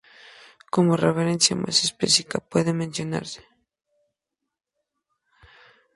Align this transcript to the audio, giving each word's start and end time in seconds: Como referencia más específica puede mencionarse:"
Como 0.73 1.01
referencia 1.05 1.55
más 1.63 1.77
específica 1.87 2.39
puede 2.51 2.71
mencionarse:" 2.81 3.41